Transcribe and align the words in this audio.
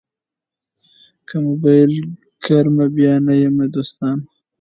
که 1.27 1.35
مو 1.43 1.53
بېل 1.61 1.93
کړمه 2.43 2.85
بیا 2.95 3.13
نه 3.25 3.33
یمه 3.41 3.65
دوستانو 3.75 4.25